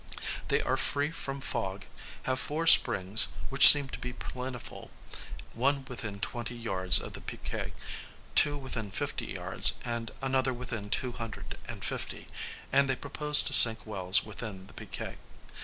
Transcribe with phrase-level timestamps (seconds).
[0.47, 1.85] They are free from fog,
[2.23, 4.89] have four springs which seem to be plentiful,
[5.53, 7.71] one within twenty yards of the piquet,
[8.33, 12.25] two within fifty yards, and another within two hundred and fifty,
[12.73, 15.17] and they propose to sink wells within the piquet.